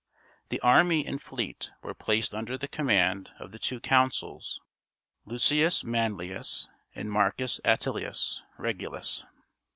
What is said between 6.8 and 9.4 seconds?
and Marcus Attilius Regulus.